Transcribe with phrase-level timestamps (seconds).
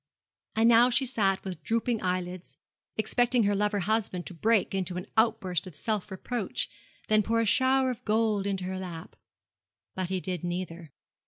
[0.55, 2.57] And now she sat with drooping eyelids,
[2.97, 6.71] expecting her lover husband to break into an outburst of self reproach,
[7.07, 9.15] then pour a shower of gold into her lap.
[9.93, 10.89] But he did neither.